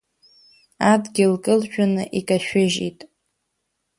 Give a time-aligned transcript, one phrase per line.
[0.91, 2.99] Адгьыл кылжәаны икашәыжьит…